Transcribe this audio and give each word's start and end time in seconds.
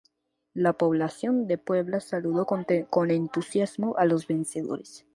La 0.55 0.73
población 0.73 1.45
de 1.45 1.59
Puebla 1.59 1.99
saludó 1.99 2.47
con 2.47 3.11
entusiasmo 3.11 3.93
a 3.99 4.05
los 4.05 4.25
vencedores. 4.25 5.05